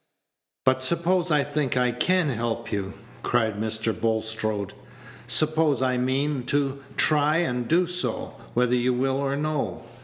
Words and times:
"But 0.65 0.81
suppose 0.81 1.29
I 1.29 1.43
think 1.43 1.77
I 1.77 1.91
can 1.91 2.29
help 2.29 2.71
you?" 2.71 2.93
cried 3.21 3.57
Mr. 3.61 3.93
Bulstrode. 3.93 4.73
"Suppose 5.27 5.83
I 5.83 5.97
mean 5.97 6.41
to 6.47 6.81
try 6.97 7.37
and 7.37 7.67
do 7.67 7.85
so, 7.85 8.33
whether 8.55 8.73
you 8.73 8.95
will 8.95 9.17
or 9.17 9.35
no? 9.35 9.83